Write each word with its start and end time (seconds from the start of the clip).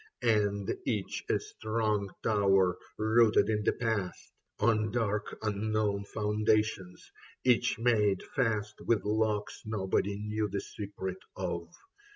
And 0.23 0.75
each 0.83 1.23
a 1.29 1.39
strong 1.39 2.09
tower 2.23 2.75
rooted 2.97 3.49
in 3.51 3.63
the 3.63 3.73
past 3.73 4.31
On 4.59 4.89
dark 4.89 5.37
unknown 5.43 6.05
foundations, 6.05 7.11
each 7.43 7.77
made 7.77 8.23
fast 8.23 8.81
With 8.87 9.05
locks 9.05 9.61
nobody 9.63 10.17
knew 10.17 10.49
the 10.49 10.61
secret 10.61 11.17
of. 11.35 11.67